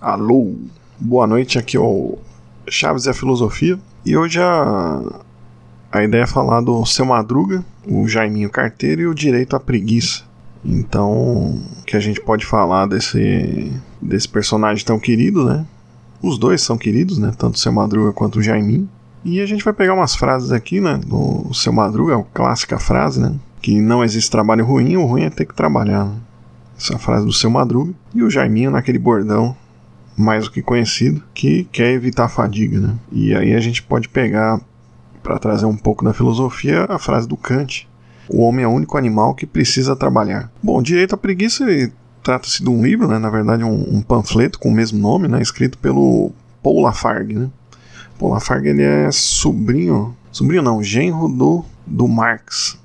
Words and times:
Alô, 0.00 0.54
boa 1.00 1.26
noite, 1.26 1.58
aqui 1.58 1.74
é 1.74 1.80
o 1.80 2.18
Chaves 2.68 3.06
e 3.06 3.10
a 3.10 3.14
Filosofia. 3.14 3.78
E 4.04 4.14
hoje 4.14 4.38
a, 4.38 5.00
a 5.90 6.04
ideia 6.04 6.24
é 6.24 6.26
falar 6.26 6.60
do 6.60 6.84
Seu 6.84 7.06
Madruga, 7.06 7.64
o 7.88 8.06
Jaiminho 8.06 8.50
Carteiro 8.50 9.00
e 9.00 9.06
o 9.06 9.14
Direito 9.14 9.56
à 9.56 9.60
Preguiça. 9.60 10.24
Então, 10.62 11.58
que 11.86 11.96
a 11.96 12.00
gente 12.00 12.20
pode 12.20 12.44
falar 12.44 12.86
desse, 12.86 13.72
desse 14.00 14.28
personagem 14.28 14.84
tão 14.84 14.98
querido, 14.98 15.46
né? 15.46 15.64
Os 16.22 16.36
dois 16.36 16.60
são 16.60 16.76
queridos, 16.76 17.16
né? 17.16 17.32
Tanto 17.36 17.54
o 17.54 17.58
Seu 17.58 17.72
Madruga 17.72 18.12
quanto 18.12 18.40
o 18.40 18.42
Jaiminho. 18.42 18.86
E 19.24 19.40
a 19.40 19.46
gente 19.46 19.64
vai 19.64 19.72
pegar 19.72 19.94
umas 19.94 20.14
frases 20.14 20.52
aqui, 20.52 20.78
né? 20.78 21.00
Do 21.06 21.54
Seu 21.54 21.72
Madruga, 21.72 22.12
é 22.12 22.16
a 22.16 22.22
clássica 22.22 22.78
frase, 22.78 23.18
né? 23.18 23.34
Que 23.62 23.80
não 23.80 24.04
existe 24.04 24.30
trabalho 24.30 24.64
ruim, 24.64 24.98
o 24.98 25.06
ruim 25.06 25.22
é 25.22 25.30
ter 25.30 25.46
que 25.46 25.54
trabalhar. 25.54 26.04
Né? 26.04 26.16
Essa 26.76 26.98
frase 26.98 27.24
do 27.24 27.32
Seu 27.32 27.48
Madruga. 27.48 27.94
E 28.14 28.22
o 28.22 28.28
Jaiminho 28.28 28.70
naquele 28.70 28.98
bordão 28.98 29.56
mais 30.16 30.44
do 30.44 30.50
que 30.50 30.62
conhecido, 30.62 31.22
que 31.34 31.64
quer 31.64 31.92
evitar 31.92 32.24
a 32.24 32.28
fadiga, 32.28 32.80
né? 32.80 32.94
E 33.12 33.34
aí 33.34 33.54
a 33.54 33.60
gente 33.60 33.82
pode 33.82 34.08
pegar 34.08 34.60
para 35.22 35.38
trazer 35.38 35.66
um 35.66 35.76
pouco 35.76 36.04
da 36.04 36.14
filosofia 36.14 36.86
a 36.88 36.98
frase 36.98 37.28
do 37.28 37.36
Kant: 37.36 37.86
o 38.28 38.42
homem 38.42 38.64
é 38.64 38.68
o 38.68 38.72
único 38.72 38.96
animal 38.96 39.34
que 39.34 39.46
precisa 39.46 39.94
trabalhar. 39.94 40.50
Bom, 40.62 40.80
Direito 40.82 41.14
à 41.14 41.18
Preguiça 41.18 41.64
trata-se 42.22 42.62
de 42.62 42.68
um 42.68 42.82
livro, 42.82 43.06
né? 43.06 43.18
Na 43.18 43.30
verdade, 43.30 43.62
um, 43.62 43.96
um, 43.96 44.02
panfleto 44.02 44.58
com 44.58 44.68
o 44.68 44.72
mesmo 44.72 44.98
nome, 44.98 45.28
né? 45.28 45.40
Escrito 45.40 45.78
pelo 45.78 46.32
Paul 46.62 46.80
Lafargue, 46.80 47.34
né? 47.34 47.50
Paul 48.18 48.32
Lafargue 48.32 48.70
ele 48.70 48.82
é 48.82 49.10
sobrinho, 49.12 50.16
sobrinho 50.32 50.62
não, 50.62 50.82
genro 50.82 51.28
do, 51.28 51.64
do 51.86 52.08
Marx. 52.08 52.78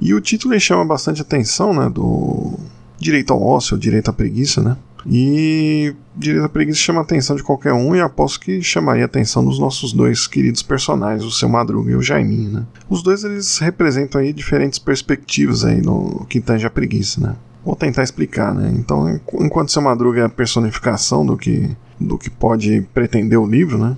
E 0.00 0.12
o 0.12 0.20
título 0.20 0.58
chama 0.58 0.84
bastante 0.84 1.22
atenção, 1.22 1.72
né? 1.72 1.88
Do 1.88 2.58
direito 2.98 3.32
ao 3.32 3.42
ócio, 3.42 3.78
direito 3.78 4.10
à 4.10 4.12
preguiça, 4.12 4.62
né? 4.62 4.76
E 5.06 5.94
à 6.42 6.48
preguiça 6.48 6.78
chama 6.78 7.00
a 7.00 7.02
atenção 7.02 7.36
de 7.36 7.42
qualquer 7.42 7.72
um 7.72 7.94
e 7.94 8.00
aposto 8.00 8.40
que 8.40 8.62
chamaria 8.62 9.04
a 9.04 9.06
atenção 9.06 9.44
dos 9.44 9.58
nossos 9.58 9.92
dois 9.92 10.26
queridos 10.26 10.62
personagens, 10.62 11.24
o 11.24 11.30
seu 11.30 11.48
Madruga 11.48 11.90
e 11.90 11.96
o 11.96 12.02
Jaiminho, 12.02 12.50
né? 12.50 12.62
Os 12.88 13.02
dois 13.02 13.24
eles 13.24 13.58
representam 13.58 14.20
aí 14.20 14.32
diferentes 14.32 14.78
perspectivas 14.78 15.64
aí 15.64 15.82
no 15.82 16.24
que 16.28 16.40
tange 16.40 16.66
a 16.66 16.70
preguiça, 16.70 17.20
né? 17.20 17.36
Vou 17.64 17.76
tentar 17.76 18.02
explicar, 18.02 18.54
né? 18.54 18.72
Então, 18.76 19.20
enquanto 19.40 19.72
seu 19.72 19.82
Madruga 19.82 20.20
é 20.20 20.24
a 20.24 20.28
personificação 20.28 21.24
do 21.24 21.36
que 21.36 21.76
do 21.98 22.18
que 22.18 22.28
pode 22.28 22.86
pretender 22.92 23.38
o 23.38 23.46
livro, 23.46 23.78
né? 23.78 23.96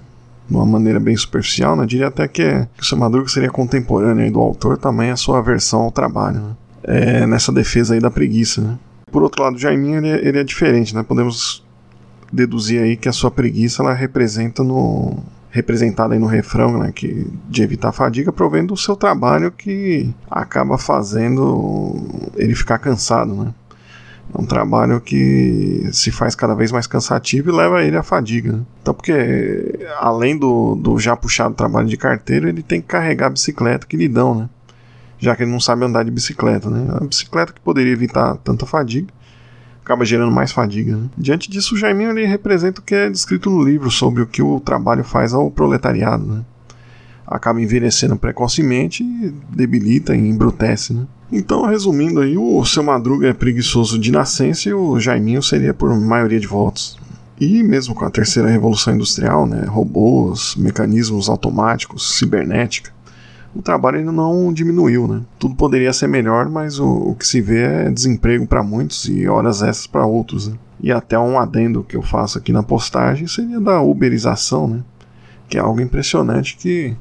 De 0.48 0.54
uma 0.54 0.66
maneira 0.66 1.00
bem 1.00 1.16
superficial, 1.16 1.74
né? 1.74 1.86
Diria 1.86 2.08
até 2.08 2.28
que, 2.28 2.42
é, 2.42 2.68
que 2.76 2.82
o 2.82 2.86
seu 2.86 2.96
Madruga 2.96 3.28
seria 3.28 3.50
contemporâneo 3.50 4.30
do 4.30 4.40
autor, 4.40 4.78
também 4.78 5.10
a 5.10 5.16
sua 5.16 5.38
aversão 5.38 5.80
ao 5.80 5.90
trabalho, 5.90 6.40
né? 6.40 6.56
É, 6.84 7.26
nessa 7.26 7.50
defesa 7.50 7.94
aí 7.94 8.00
da 8.00 8.10
preguiça, 8.10 8.60
né? 8.60 8.78
Por 9.10 9.22
outro 9.22 9.42
lado, 9.42 9.54
o 9.54 9.58
Jaiminho 9.58 9.98
ele, 9.98 10.08
é, 10.08 10.28
ele 10.28 10.38
é 10.38 10.44
diferente, 10.44 10.94
né? 10.94 11.02
Podemos 11.02 11.64
deduzir 12.32 12.82
aí 12.82 12.96
que 12.96 13.08
a 13.08 13.12
sua 13.12 13.30
preguiça 13.30 13.82
ela 13.82 13.94
representa 13.94 14.64
no 14.64 15.22
representada 15.48 16.12
aí 16.12 16.20
no 16.20 16.26
refrão, 16.26 16.76
né, 16.76 16.92
que 16.94 17.26
de 17.48 17.62
evitar 17.62 17.88
a 17.88 17.92
fadiga, 17.92 18.30
provém 18.30 18.66
do 18.66 18.76
seu 18.76 18.94
trabalho 18.94 19.50
que 19.50 20.12
acaba 20.30 20.76
fazendo 20.76 21.96
ele 22.36 22.54
ficar 22.54 22.78
cansado, 22.78 23.32
né? 23.34 23.54
É 24.34 24.38
um 24.38 24.44
trabalho 24.44 25.00
que 25.00 25.88
se 25.92 26.10
faz 26.10 26.34
cada 26.34 26.54
vez 26.54 26.70
mais 26.70 26.86
cansativo 26.86 27.48
e 27.48 27.56
leva 27.56 27.82
ele 27.82 27.96
à 27.96 28.02
fadiga. 28.02 28.52
Né? 28.52 28.62
Então, 28.82 28.92
porque 28.92 29.78
além 29.98 30.36
do, 30.36 30.74
do 30.74 30.98
já 30.98 31.16
puxado 31.16 31.54
trabalho 31.54 31.86
de 31.86 31.96
carteiro, 31.96 32.48
ele 32.48 32.62
tem 32.62 32.80
que 32.80 32.88
carregar 32.88 33.28
a 33.28 33.30
bicicleta 33.30 33.86
que 33.86 33.96
lhe 33.96 34.08
dão, 34.08 34.34
né? 34.34 34.48
Já 35.18 35.34
que 35.34 35.42
ele 35.42 35.50
não 35.50 35.60
sabe 35.60 35.84
andar 35.84 36.04
de 36.04 36.10
bicicleta. 36.10 36.70
Né? 36.70 36.86
A 37.00 37.04
bicicleta 37.04 37.52
que 37.52 37.60
poderia 37.60 37.92
evitar 37.92 38.36
tanta 38.36 38.66
fadiga 38.66 39.08
acaba 39.86 40.04
gerando 40.04 40.32
mais 40.32 40.50
fadiga. 40.50 40.96
Né? 40.96 41.08
Diante 41.16 41.48
disso, 41.48 41.76
o 41.76 41.78
Jaiminho 41.78 42.10
ele 42.10 42.26
representa 42.26 42.80
o 42.80 42.84
que 42.84 42.94
é 42.94 43.08
descrito 43.08 43.48
no 43.48 43.62
livro 43.62 43.88
sobre 43.88 44.20
o 44.20 44.26
que 44.26 44.42
o 44.42 44.58
trabalho 44.58 45.04
faz 45.04 45.32
ao 45.32 45.48
proletariado. 45.48 46.26
Né? 46.26 46.44
Acaba 47.24 47.62
envelhecendo 47.62 48.16
precocemente, 48.16 49.04
debilita 49.48 50.14
e 50.14 50.28
embrutece. 50.28 50.92
Né? 50.92 51.06
Então, 51.30 51.64
resumindo 51.64 52.20
aí, 52.20 52.36
o 52.36 52.64
seu 52.64 52.82
Madruga 52.82 53.28
é 53.28 53.32
preguiçoso 53.32 53.98
de 53.98 54.10
nascença 54.10 54.68
e 54.68 54.74
o 54.74 54.98
Jaiminho 54.98 55.42
seria 55.42 55.72
por 55.72 55.94
maioria 55.94 56.40
de 56.40 56.46
votos. 56.48 56.98
E 57.38 57.62
mesmo 57.62 57.94
com 57.94 58.04
a 58.04 58.10
terceira 58.10 58.48
revolução 58.48 58.94
industrial, 58.94 59.46
né, 59.46 59.66
robôs, 59.66 60.56
mecanismos 60.56 61.28
automáticos, 61.28 62.16
cibernética, 62.16 62.95
o 63.56 63.62
trabalho 63.62 63.98
ainda 63.98 64.12
não 64.12 64.52
diminuiu, 64.52 65.08
né? 65.08 65.22
Tudo 65.38 65.54
poderia 65.54 65.92
ser 65.92 66.06
melhor, 66.06 66.48
mas 66.48 66.78
o, 66.78 66.86
o 66.86 67.14
que 67.14 67.26
se 67.26 67.40
vê 67.40 67.62
é 67.62 67.90
desemprego 67.90 68.46
para 68.46 68.62
muitos 68.62 69.08
e 69.08 69.26
horas 69.26 69.62
extras 69.62 69.86
para 69.86 70.06
outros. 70.06 70.48
Né? 70.48 70.56
E 70.80 70.92
até 70.92 71.18
um 71.18 71.38
adendo 71.38 71.82
que 71.82 71.96
eu 71.96 72.02
faço 72.02 72.38
aqui 72.38 72.52
na 72.52 72.62
postagem 72.62 73.26
seria 73.26 73.58
da 73.60 73.80
uberização, 73.80 74.68
né? 74.68 74.80
Que 75.48 75.58
é 75.58 75.60
algo 75.60 75.80
impressionante 75.80 76.56
que 76.56 76.94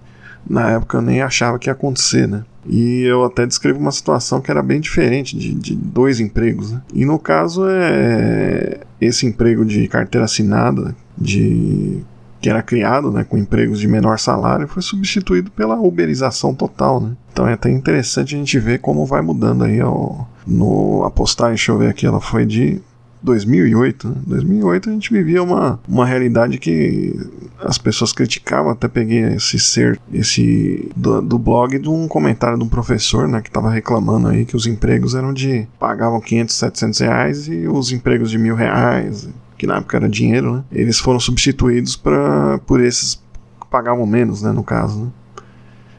na 0.48 0.72
época 0.72 0.98
eu 0.98 1.02
nem 1.02 1.22
achava 1.22 1.60
que 1.60 1.70
ia 1.70 1.74
acontecer, 1.74 2.28
né? 2.28 2.44
E 2.68 3.04
eu 3.04 3.24
até 3.24 3.46
descrevo 3.46 3.80
uma 3.80 3.92
situação 3.92 4.42
que 4.42 4.50
era 4.50 4.64
bem 4.64 4.80
diferente 4.80 5.38
de, 5.38 5.54
de 5.54 5.76
dois 5.76 6.20
empregos. 6.20 6.72
Né? 6.72 6.82
E 6.94 7.06
no 7.06 7.20
caso 7.20 7.66
é 7.68 8.80
esse 9.00 9.26
emprego 9.26 9.64
de 9.64 9.88
carteira 9.88 10.26
assinada, 10.26 10.96
de 11.18 12.04
que 12.46 12.50
era 12.50 12.62
criado 12.62 13.12
né, 13.12 13.24
com 13.24 13.40
empregos 13.40 13.80
de 13.80 13.88
menor 13.88 14.20
salário, 14.20 14.68
foi 14.68 14.84
substituído 14.84 15.50
pela 15.50 15.82
uberização 15.82 16.54
total. 16.54 17.02
Né? 17.02 17.14
Então 17.34 17.48
é 17.48 17.54
até 17.54 17.72
interessante 17.72 18.36
a 18.36 18.38
gente 18.38 18.60
ver 18.60 18.78
como 18.82 19.04
vai 19.04 19.20
mudando 19.20 19.64
aí. 19.64 19.82
Ó, 19.82 20.26
no, 20.46 21.04
a 21.04 21.10
postagem, 21.10 21.56
deixa 21.56 21.72
eu 21.72 21.78
ver 21.80 21.90
aqui, 21.90 22.06
ela 22.06 22.22
foi 22.22 22.46
de 22.46 22.80
2008. 23.24 24.08
Né? 24.08 24.16
2008 24.28 24.90
a 24.90 24.94
gente 24.94 25.12
vivia 25.12 25.42
uma, 25.42 25.80
uma 25.88 26.06
realidade 26.06 26.60
que 26.60 27.20
as 27.62 27.80
pessoas 27.80 28.14
criticavam. 28.14 28.72
Até 28.72 28.88
peguei 28.88 29.24
esse 29.24 29.58
ser, 29.58 30.00
esse 30.14 30.92
do, 30.96 31.24
do 31.24 31.40
blog 31.40 31.80
de 31.80 31.90
um 31.90 32.08
comentário 32.08 32.60
de 32.60 32.64
um 32.64 32.70
professor, 32.70 33.28
né, 33.28 33.42
que 33.42 33.50
estava 33.50 33.72
reclamando 33.72 34.28
aí 34.28 34.46
que 34.46 34.56
os 34.56 34.68
empregos 34.68 35.16
eram 35.16 35.34
de 35.34 35.68
pagavam 35.80 36.22
500, 36.22 36.54
700 36.54 37.00
reais 37.00 37.48
e 37.48 37.68
os 37.68 37.92
empregos 37.92 38.30
de 38.30 38.38
mil 38.38 38.54
reais 38.54 39.28
que 39.58 39.68
na 39.68 39.78
época 39.78 39.98
era 39.98 40.10
dinheiro, 40.10 40.56
né? 40.56 40.64
Eles 40.72 41.00
foram 41.00 41.20
substituídos 41.20 41.96
pra, 41.96 42.58
por 42.60 42.82
esses 42.82 43.16
que 43.60 43.68
pagavam 43.70 44.06
menos, 44.06 44.42
né? 44.42 44.52
No 44.52 44.64
caso, 44.64 45.06
né? 45.06 45.08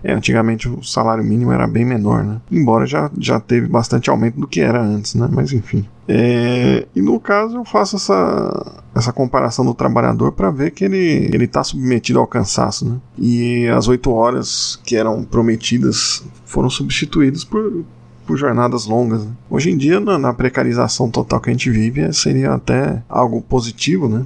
É, 0.04 0.12
antigamente 0.12 0.68
o 0.68 0.84
salário 0.84 1.24
mínimo 1.24 1.50
era 1.50 1.66
bem 1.66 1.84
menor, 1.84 2.22
né? 2.22 2.40
Embora 2.48 2.86
já, 2.86 3.10
já 3.18 3.40
teve 3.40 3.66
bastante 3.66 4.08
aumento 4.08 4.38
do 4.38 4.46
que 4.46 4.60
era 4.60 4.80
antes, 4.80 5.16
né? 5.16 5.28
Mas 5.30 5.52
enfim. 5.52 5.84
É, 6.06 6.86
e 6.94 7.02
no 7.02 7.18
caso 7.18 7.56
eu 7.56 7.64
faço 7.64 7.96
essa, 7.96 8.82
essa 8.94 9.12
comparação 9.12 9.64
do 9.64 9.74
trabalhador 9.74 10.30
para 10.30 10.50
ver 10.50 10.70
que 10.70 10.84
ele 10.84 11.28
ele 11.32 11.46
está 11.46 11.64
submetido 11.64 12.20
ao 12.20 12.26
cansaço, 12.26 12.88
né? 12.88 12.98
E 13.18 13.66
as 13.68 13.88
oito 13.88 14.12
horas 14.12 14.78
que 14.84 14.94
eram 14.94 15.24
prometidas 15.24 16.24
foram 16.44 16.70
substituídas 16.70 17.42
por, 17.42 17.84
por 18.26 18.36
jornadas 18.36 18.86
longas. 18.86 19.24
Né? 19.24 19.30
Hoje 19.48 19.70
em 19.70 19.76
dia, 19.76 20.00
na, 20.00 20.18
na, 20.18 20.34
precarização 20.34 21.10
total 21.10 21.40
que 21.40 21.50
a 21.50 21.52
gente 21.52 21.70
vive, 21.70 22.12
seria 22.12 22.52
até 22.52 23.02
algo 23.08 23.40
positivo, 23.40 24.08
né? 24.08 24.24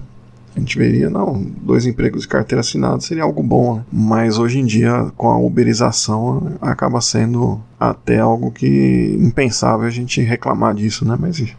A 0.57 0.59
gente 0.59 0.77
veria, 0.77 1.09
não, 1.09 1.47
dois 1.63 1.87
empregos 1.87 2.23
de 2.23 2.29
carteira 2.29 2.61
assinada 2.61 3.01
seria 3.01 3.23
algo 3.23 3.41
bom, 3.43 3.77
né? 3.77 3.85
Mas 3.93 4.39
hoje 4.39 4.59
em 4.59 4.65
dia, 4.65 5.13
com 5.17 5.29
a 5.29 5.39
uberização, 5.39 6.55
acaba 6.61 7.01
sendo 7.01 7.61
até 7.79 8.19
algo 8.19 8.51
que 8.51 9.17
impensável 9.21 9.87
a 9.87 9.91
gente 9.91 10.21
reclamar 10.21 10.75
disso, 10.75 11.07
né? 11.07 11.17
Mas 11.19 11.55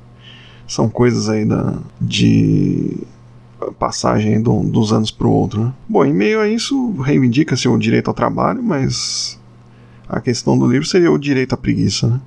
são 0.67 0.89
coisas 0.89 1.29
aí 1.29 1.45
da, 1.45 1.77
de 2.01 2.97
passagem 3.79 4.41
do, 4.41 4.63
dos 4.63 4.91
anos 4.91 5.11
para 5.11 5.27
o 5.27 5.31
outro. 5.31 5.65
Né? 5.65 5.73
Bom, 5.87 6.05
em 6.05 6.13
meio 6.13 6.39
a 6.39 6.47
isso, 6.47 6.91
reivindica-se 7.01 7.67
o 7.67 7.77
direito 7.77 8.07
ao 8.07 8.13
trabalho, 8.13 8.61
mas 8.63 9.39
a 10.07 10.19
questão 10.19 10.57
do 10.57 10.67
livro 10.67 10.87
seria 10.87 11.11
o 11.11 11.17
direito 11.17 11.53
à 11.53 11.57
preguiça. 11.57 12.07
Né? 12.07 12.21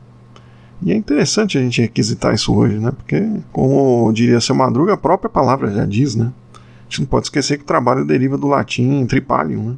E 0.85 0.93
é 0.93 0.95
interessante 0.95 1.57
a 1.57 1.63
gente 1.63 1.81
requisitar 1.81 2.35
isso 2.35 2.55
hoje, 2.55 2.79
né? 2.79 2.93
Porque, 2.93 3.27
como 3.51 4.13
diria 4.13 4.39
seu 4.39 4.55
Madruga, 4.55 4.93
a 4.93 4.99
própria 4.99 5.31
palavra 5.31 5.73
já 5.73 5.87
diz, 5.87 6.15
né? 6.15 6.31
A 6.55 6.85
gente 6.91 7.01
não 7.01 7.07
pode 7.07 7.27
esquecer 7.27 7.57
que 7.57 7.65
o 7.65 7.67
trabalho 7.67 8.05
deriva 8.05 8.37
do 8.37 8.47
latim 8.47 9.07
tripalium, 9.07 9.71
né? 9.71 9.77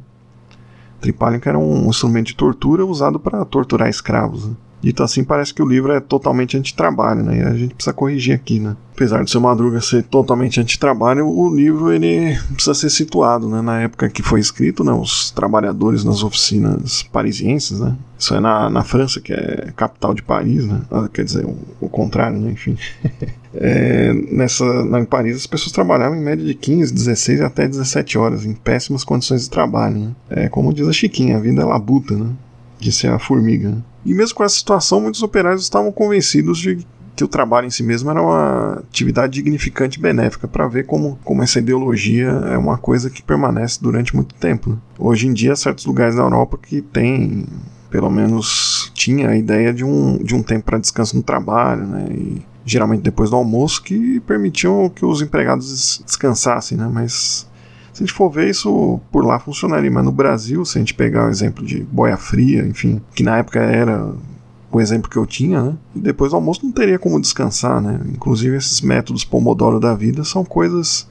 Tripalium 0.99 1.39
que 1.39 1.47
era 1.47 1.57
um 1.57 1.87
instrumento 1.87 2.27
de 2.27 2.35
tortura 2.35 2.85
usado 2.85 3.21
para 3.21 3.45
torturar 3.45 3.87
escravos. 3.87 4.47
Né? 4.47 4.55
Dito 4.87 5.03
assim, 5.03 5.21
parece 5.21 5.53
que 5.53 5.61
o 5.61 5.67
livro 5.67 5.91
é 5.91 5.99
totalmente 5.99 6.55
anti-trabalho, 6.55 7.21
né? 7.21 7.39
E 7.39 7.41
a 7.41 7.53
gente 7.53 7.75
precisa 7.75 7.91
corrigir 7.91 8.33
aqui, 8.33 8.57
né? 8.57 8.77
Apesar 8.95 9.21
de 9.21 9.29
seu 9.29 9.41
Madruga 9.41 9.81
ser 9.81 10.01
totalmente 10.03 10.61
anti-trabalho, 10.61 11.27
o 11.27 11.53
livro 11.53 11.91
ele 11.91 12.39
precisa 12.53 12.73
ser 12.73 12.89
situado, 12.89 13.49
né? 13.49 13.61
Na 13.61 13.81
época 13.81 14.07
que 14.07 14.23
foi 14.23 14.39
escrito, 14.39 14.85
né? 14.85 14.93
Os 14.93 15.29
trabalhadores 15.29 16.05
nas 16.05 16.23
oficinas 16.23 17.03
parisienses, 17.03 17.81
né? 17.81 17.97
Isso 18.17 18.33
é 18.33 18.39
na, 18.39 18.69
na 18.69 18.81
França, 18.81 19.19
que 19.19 19.33
é 19.33 19.73
capital 19.75 20.13
de 20.13 20.23
Paris, 20.23 20.65
né? 20.65 20.79
Ah, 20.89 21.09
quer 21.11 21.25
dizer, 21.25 21.43
o, 21.43 21.57
o 21.81 21.89
contrário, 21.89 22.39
né? 22.39 22.51
Enfim. 22.51 22.77
é, 23.55 24.13
nessa, 24.31 24.85
na, 24.85 25.01
em 25.01 25.05
Paris, 25.05 25.35
as 25.35 25.47
pessoas 25.47 25.73
trabalhavam 25.73 26.17
em 26.17 26.23
média 26.23 26.45
de 26.45 26.53
15, 26.53 26.93
16 26.93 27.41
até 27.41 27.67
17 27.67 28.17
horas, 28.17 28.45
em 28.45 28.53
péssimas 28.53 29.03
condições 29.03 29.43
de 29.43 29.49
trabalho, 29.49 29.99
né? 29.99 30.11
É 30.29 30.47
como 30.47 30.73
diz 30.73 30.87
a 30.87 30.93
Chiquinha, 30.93 31.35
a 31.35 31.41
vida 31.41 31.61
é 31.61 31.65
labuta, 31.65 32.15
né? 32.15 32.29
Disse 32.79 33.07
a 33.07 33.17
formiga, 33.19 33.69
né? 33.69 33.81
E 34.05 34.13
mesmo 34.13 34.35
com 34.35 34.43
essa 34.43 34.55
situação, 34.55 35.01
muitos 35.01 35.21
operários 35.21 35.63
estavam 35.63 35.91
convencidos 35.91 36.57
de 36.59 36.85
que 37.15 37.23
o 37.23 37.27
trabalho 37.27 37.65
em 37.65 37.71
si 37.71 37.81
mesmo 37.81 38.11
era 38.11 38.21
uma 38.21 38.73
atividade 38.73 39.33
dignificante 39.33 39.97
e 39.97 40.01
benéfica, 40.01 40.47
para 40.47 40.67
ver 40.67 40.85
como, 40.85 41.17
como 41.23 41.41
essa 41.41 41.57
ideologia 41.57 42.27
é 42.27 42.57
uma 42.57 42.77
coisa 42.77 43.09
que 43.09 43.23
permanece 43.23 43.79
durante 43.81 44.15
muito 44.15 44.35
tempo. 44.35 44.69
Né? 44.69 44.77
Hoje 44.99 45.27
em 45.27 45.33
dia, 45.33 45.55
certos 45.55 45.85
lugares 45.85 46.15
na 46.15 46.21
Europa 46.21 46.59
que 46.61 46.79
tem, 46.79 47.45
pelo 47.89 48.11
menos 48.11 48.91
tinha 48.93 49.29
a 49.29 49.35
ideia 49.35 49.73
de 49.73 49.83
um, 49.83 50.19
de 50.19 50.35
um 50.35 50.43
tempo 50.43 50.65
para 50.65 50.77
descanso 50.77 51.17
no 51.17 51.23
trabalho, 51.23 51.87
né? 51.87 52.05
E, 52.11 52.45
geralmente 52.63 53.01
depois 53.01 53.29
do 53.29 53.35
almoço, 53.35 53.81
que 53.81 54.19
permitiam 54.21 54.89
que 54.89 55.05
os 55.05 55.21
empregados 55.21 56.03
descansassem, 56.05 56.77
né? 56.77 56.87
Mas 56.91 57.47
se 57.97 58.03
a 58.03 58.05
gente 58.05 58.13
for 58.13 58.29
ver 58.29 58.47
isso 58.47 58.99
por 59.11 59.25
lá 59.25 59.39
funcionaria, 59.39 59.89
mas 59.89 60.05
no 60.05 60.11
Brasil, 60.11 60.63
se 60.63 60.77
a 60.77 60.81
gente 60.81 60.93
pegar 60.93 61.25
o 61.25 61.29
exemplo 61.31 61.65
de 61.65 61.79
boia 61.81 62.15
fria, 62.15 62.63
enfim, 62.63 63.01
que 63.15 63.23
na 63.23 63.37
época 63.37 63.59
era 63.59 64.13
o 64.71 64.79
exemplo 64.79 65.09
que 65.09 65.17
eu 65.17 65.25
tinha, 65.25 65.63
né? 65.63 65.77
Depois 65.95 66.29
do 66.29 66.35
almoço 66.35 66.63
não 66.63 66.71
teria 66.71 66.99
como 66.99 67.19
descansar, 67.19 67.81
né? 67.81 67.99
Inclusive 68.13 68.55
esses 68.55 68.81
métodos 68.81 69.25
Pomodoro 69.25 69.79
da 69.79 69.95
vida 69.95 70.23
são 70.23 70.45
coisas 70.45 71.07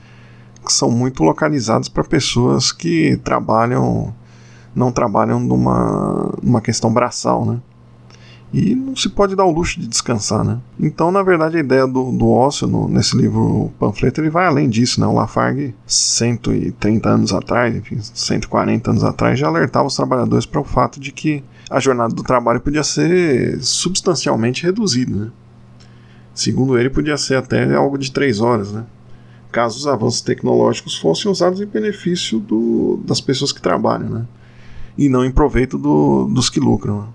que 0.65 0.73
são 0.73 0.89
muito 0.89 1.25
localizadas 1.25 1.89
para 1.89 2.05
pessoas 2.05 2.71
que 2.71 3.17
trabalham 3.25 4.15
não 4.73 4.93
trabalham 4.93 5.41
numa, 5.41 6.35
numa 6.41 6.61
questão 6.61 6.93
braçal, 6.93 7.45
né? 7.45 7.59
E 8.53 8.75
não 8.75 8.95
se 8.95 9.09
pode 9.09 9.35
dar 9.35 9.45
o 9.45 9.51
luxo 9.51 9.81
de 9.81 9.87
descansar, 9.87 10.45
né? 10.45 10.59
Então, 10.79 11.11
na 11.11 11.23
verdade, 11.23 11.57
a 11.57 11.61
ideia 11.61 11.87
do, 11.87 12.13
do 12.13 12.31
ócio 12.31 12.67
no, 12.67 12.89
nesse 12.89 13.17
livro 13.17 13.73
panfleto 13.79 14.21
ele 14.21 14.31
vai 14.31 14.47
além 14.47 14.69
disso, 14.69 15.01
né? 15.01 15.07
O 15.07 15.13
Lafargue, 15.13 15.75
130 15.87 17.09
anos 17.09 17.33
atrás, 17.33 17.75
enfim, 17.75 17.99
140 18.01 18.91
anos 18.91 19.05
atrás, 19.05 19.39
já 19.39 19.49
alertava 19.49 19.89
os 19.89 19.97
trabalhadores 19.97 20.47
para 20.47 20.61
o 20.61 20.65
fato 20.65 21.01
de 21.01 21.11
que 21.13 21.43
a 21.69 21.81
jornada 21.81 22.15
do 22.15 22.23
trabalho 22.23 22.61
podia 22.61 22.85
ser 22.85 23.63
substancialmente 23.63 24.63
reduzida. 24.63 25.15
Né? 25.15 25.31
Segundo 26.33 26.79
ele, 26.79 26.89
podia 26.89 27.17
ser 27.17 27.37
até 27.37 27.75
algo 27.75 27.99
de 27.99 28.13
três 28.13 28.41
horas, 28.41 28.73
né? 28.73 28.85
caso 29.51 29.79
os 29.79 29.87
avanços 29.87 30.21
tecnológicos 30.21 30.99
fossem 30.99 31.31
usados 31.31 31.61
em 31.61 31.67
benefício 31.67 32.39
do, 32.39 33.01
das 33.05 33.21
pessoas 33.21 33.53
que 33.53 33.61
trabalham, 33.61 34.09
né? 34.09 34.27
e 34.97 35.09
não 35.09 35.25
em 35.25 35.31
proveito 35.31 35.77
do, 35.77 36.27
dos 36.27 36.49
que 36.49 36.61
lucram. 36.61 37.01
Né? 37.01 37.07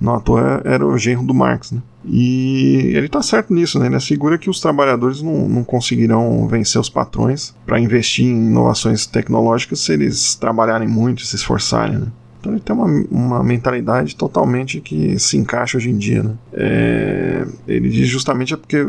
Não 0.00 0.14
à 0.14 0.20
toa 0.20 0.60
era 0.64 0.86
o 0.86 0.98
genro 0.98 1.24
do 1.24 1.32
Marx. 1.32 1.72
Né? 1.72 1.80
E 2.04 2.92
ele 2.94 3.06
está 3.06 3.22
certo 3.22 3.52
nisso, 3.52 3.78
né? 3.78 3.86
ele 3.86 3.96
assegura 3.96 4.38
que 4.38 4.50
os 4.50 4.60
trabalhadores 4.60 5.22
não, 5.22 5.48
não 5.48 5.64
conseguirão 5.64 6.46
vencer 6.46 6.80
os 6.80 6.88
patrões 6.88 7.54
para 7.64 7.80
investir 7.80 8.26
em 8.26 8.48
inovações 8.48 9.06
tecnológicas 9.06 9.80
se 9.80 9.92
eles 9.92 10.34
trabalharem 10.34 10.86
muito, 10.86 11.22
se 11.22 11.34
esforçarem. 11.34 11.98
Né? 11.98 12.06
Então 12.38 12.52
ele 12.52 12.60
tem 12.60 12.76
uma, 12.76 12.86
uma 13.10 13.42
mentalidade 13.42 14.14
totalmente 14.14 14.80
que 14.80 15.18
se 15.18 15.36
encaixa 15.36 15.78
hoje 15.78 15.90
em 15.90 15.98
dia. 15.98 16.22
Né? 16.22 16.34
É, 16.52 17.46
ele 17.66 17.88
diz 17.88 18.08
justamente 18.08 18.54
é 18.54 18.56
porque 18.56 18.88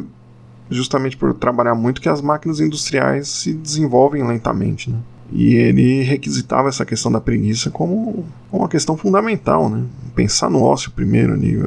justamente 0.70 1.16
por 1.16 1.34
trabalhar 1.34 1.74
muito 1.74 2.02
que 2.02 2.10
as 2.10 2.22
máquinas 2.22 2.60
industriais 2.60 3.28
se 3.28 3.54
desenvolvem 3.54 4.28
lentamente. 4.28 4.90
Né? 4.90 4.98
E 5.32 5.56
ele 5.56 6.04
requisitava 6.04 6.70
essa 6.70 6.86
questão 6.86 7.12
da 7.12 7.20
preguiça 7.20 7.70
como 7.70 8.26
uma 8.52 8.70
questão 8.70 8.96
fundamental, 8.96 9.70
né? 9.70 9.84
Pensar 10.16 10.50
no 10.50 10.64
ócio 10.64 10.90
primeiro, 10.92 11.34
ali, 11.34 11.58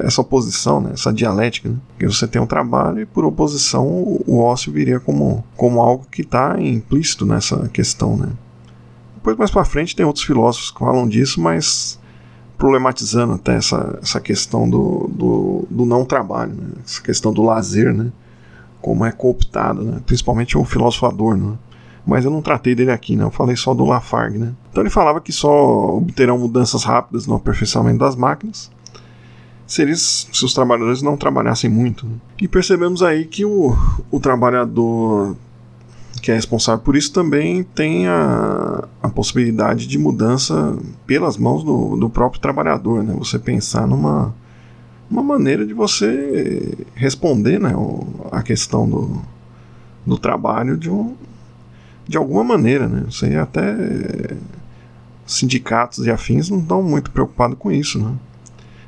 essa 0.00 0.20
oposição, 0.20 0.80
né? 0.80 0.90
essa 0.92 1.12
dialética. 1.12 1.68
Né? 1.68 1.76
Porque 1.88 2.06
você 2.06 2.26
tem 2.26 2.42
um 2.42 2.46
trabalho 2.46 3.00
e, 3.00 3.06
por 3.06 3.24
oposição, 3.24 3.86
o 3.86 4.38
ócio 4.38 4.72
viria 4.72 4.98
como, 4.98 5.44
como 5.56 5.80
algo 5.80 6.06
que 6.10 6.22
está 6.22 6.60
implícito 6.60 7.24
nessa 7.24 7.68
questão. 7.68 8.16
Né? 8.16 8.28
Depois, 9.14 9.36
mais 9.36 9.50
para 9.50 9.64
frente, 9.64 9.94
tem 9.94 10.04
outros 10.04 10.24
filósofos 10.24 10.70
que 10.72 10.78
falam 10.78 11.08
disso, 11.08 11.40
mas 11.40 11.98
problematizando 12.58 13.34
até 13.34 13.54
essa, 13.54 13.98
essa 14.02 14.20
questão 14.20 14.68
do, 14.68 15.08
do, 15.12 15.68
do 15.70 15.84
não 15.84 16.04
trabalho, 16.04 16.54
né? 16.54 16.68
essa 16.84 17.00
questão 17.00 17.32
do 17.32 17.42
lazer, 17.42 17.94
né? 17.94 18.10
como 18.80 19.04
é 19.04 19.12
cooptado, 19.12 19.82
né? 19.82 20.00
principalmente 20.04 20.58
o 20.58 20.64
filósofo 20.64 21.06
Adorno. 21.06 21.50
Né? 21.50 21.58
Mas 22.06 22.24
eu 22.24 22.30
não 22.30 22.40
tratei 22.40 22.74
dele 22.74 22.92
aqui, 22.92 23.16
né? 23.16 23.24
eu 23.24 23.30
falei 23.30 23.56
só 23.56 23.74
do 23.74 23.84
Lafargue. 23.84 24.38
Né? 24.38 24.52
Então 24.70 24.82
ele 24.82 24.90
falava 24.90 25.20
que 25.20 25.32
só 25.32 25.96
obterão 25.96 26.38
mudanças 26.38 26.84
rápidas 26.84 27.26
no 27.26 27.34
aperfeiçoamento 27.34 27.98
das 27.98 28.14
máquinas 28.14 28.70
se, 29.66 29.82
eles, 29.82 30.28
se 30.32 30.44
os 30.44 30.54
trabalhadores 30.54 31.02
não 31.02 31.16
trabalhassem 31.16 31.68
muito. 31.68 32.06
Né? 32.06 32.14
E 32.40 32.46
percebemos 32.46 33.02
aí 33.02 33.24
que 33.24 33.44
o, 33.44 33.76
o 34.10 34.20
trabalhador 34.20 35.36
que 36.22 36.30
é 36.30 36.34
responsável 36.34 36.82
por 36.82 36.96
isso 36.96 37.12
também 37.12 37.62
tem 37.62 38.08
a, 38.08 38.84
a 39.02 39.08
possibilidade 39.08 39.86
de 39.86 39.98
mudança 39.98 40.76
pelas 41.06 41.36
mãos 41.36 41.62
do, 41.62 41.96
do 41.96 42.08
próprio 42.08 42.40
trabalhador, 42.40 43.02
né? 43.04 43.14
Você 43.18 43.38
pensar 43.38 43.86
numa 43.86 44.34
uma 45.08 45.22
maneira 45.22 45.64
de 45.64 45.72
você 45.72 46.74
responder, 46.94 47.60
né, 47.60 47.72
a 48.32 48.42
questão 48.42 48.88
do, 48.88 49.22
do 50.04 50.18
trabalho 50.18 50.76
de, 50.76 50.90
um, 50.90 51.14
de 52.08 52.16
alguma 52.16 52.44
maneira, 52.44 52.88
né? 52.88 53.04
Você 53.10 53.34
até 53.36 53.74
sindicatos 55.26 56.06
e 56.06 56.10
afins 56.10 56.48
não 56.48 56.60
estão 56.60 56.82
muito 56.82 57.10
preocupados 57.10 57.58
com 57.58 57.70
isso, 57.70 57.98
né? 57.98 58.12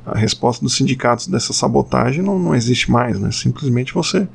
A 0.07 0.17
resposta 0.17 0.65
dos 0.65 0.77
sindicatos 0.77 1.27
dessa 1.27 1.53
sabotagem 1.53 2.23
não, 2.23 2.39
não 2.39 2.55
existe 2.55 2.91
mais, 2.91 3.19
né? 3.19 3.31
Simplesmente 3.31 3.93
você 3.93 4.29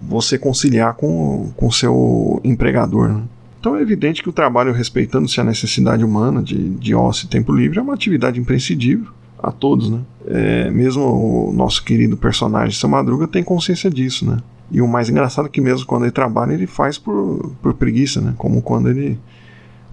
você 0.00 0.38
conciliar 0.38 0.94
com 0.94 1.52
o 1.56 1.72
seu 1.72 2.40
empregador. 2.44 3.08
Né? 3.08 3.22
Então 3.58 3.76
é 3.76 3.80
evidente 3.80 4.22
que 4.22 4.28
o 4.28 4.32
trabalho 4.32 4.72
respeitando-se 4.72 5.40
a 5.40 5.44
necessidade 5.44 6.04
humana 6.04 6.42
de, 6.42 6.70
de 6.70 6.94
ócio 6.94 7.24
e 7.24 7.28
tempo 7.28 7.52
livre 7.52 7.78
é 7.78 7.82
uma 7.82 7.94
atividade 7.94 8.38
imprescindível 8.38 9.08
a 9.38 9.50
todos, 9.50 9.90
né? 9.90 10.00
É, 10.26 10.70
mesmo 10.70 11.02
o 11.02 11.52
nosso 11.52 11.82
querido 11.84 12.16
personagem 12.16 12.78
Seu 12.78 12.88
Madruga 12.88 13.26
tem 13.26 13.42
consciência 13.42 13.90
disso, 13.90 14.24
né? 14.26 14.38
E 14.70 14.80
o 14.80 14.88
mais 14.88 15.08
engraçado 15.08 15.46
é 15.46 15.48
que 15.48 15.60
mesmo 15.60 15.86
quando 15.86 16.04
ele 16.04 16.12
trabalha, 16.12 16.52
ele 16.52 16.66
faz 16.66 16.98
por, 16.98 17.52
por 17.62 17.74
preguiça, 17.74 18.20
né? 18.20 18.34
Como 18.36 18.62
quando 18.62 18.88
ele... 18.88 19.18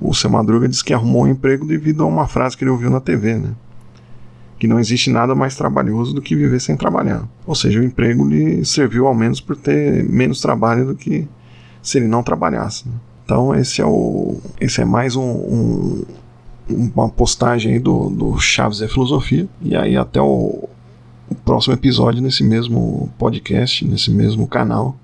O 0.02 0.14
Seu 0.14 0.30
Madruga 0.30 0.68
diz 0.68 0.82
que 0.82 0.94
arrumou 0.94 1.24
um 1.24 1.28
emprego 1.28 1.66
devido 1.66 2.04
a 2.04 2.06
uma 2.06 2.28
frase 2.28 2.58
que 2.58 2.64
ele 2.64 2.72
ouviu 2.72 2.90
na 2.90 3.00
TV, 3.00 3.36
né? 3.36 3.52
que 4.64 4.68
não 4.68 4.80
existe 4.80 5.10
nada 5.10 5.36
mais 5.36 5.58
trabalhoso 5.58 6.14
do 6.14 6.22
que 6.22 6.38
viver 6.38 6.62
sem 6.62 6.78
trabalhar. 6.78 7.28
Ou 7.46 7.54
seja, 7.54 7.82
o 7.82 7.84
emprego 7.84 8.26
lhe 8.26 8.64
serviu 8.64 9.08
ao 9.08 9.14
menos 9.14 9.42
por 9.42 9.58
ter 9.58 10.08
menos 10.10 10.40
trabalho 10.40 10.86
do 10.86 10.96
que 10.96 11.28
se 11.82 11.98
ele 11.98 12.08
não 12.08 12.24
trabalhasse. 12.24 12.88
Né? 12.88 12.94
Então 13.26 13.54
esse 13.54 13.82
é 13.82 13.86
o 13.86 14.38
esse 14.62 14.80
é 14.80 14.86
mais 14.86 15.18
um, 15.18 15.22
um 15.22 16.06
uma 16.70 17.10
postagem 17.10 17.74
aí 17.74 17.80
do, 17.80 18.10
do 18.10 18.40
Chaves 18.40 18.80
e 18.80 18.88
Filosofia 18.88 19.50
e 19.62 19.76
aí 19.76 19.98
até 19.98 20.22
o 20.22 20.70
próximo 21.34 21.74
episódio 21.74 22.22
nesse 22.22 22.44
mesmo 22.44 23.10
podcast, 23.18 23.86
nesse 23.86 24.12
mesmo 24.12 24.48
canal 24.48 24.96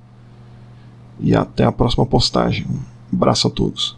e 1.19 1.35
até 1.35 1.63
a 1.63 1.71
próxima 1.71 2.05
postagem. 2.05 2.65
Um 2.67 3.15
abraço 3.15 3.47
a 3.47 3.51
todos. 3.51 3.97